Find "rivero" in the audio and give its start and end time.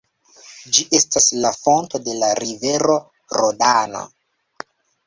2.41-2.97